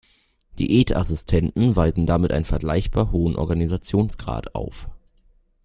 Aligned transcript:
Diätassistenten 0.57 1.75
weisen 1.75 2.07
damit 2.07 2.31
einen 2.31 2.43
vergleichbar 2.43 3.11
hohen 3.11 3.35
Organisationsgrad 3.35 4.55
auf. 4.55 4.87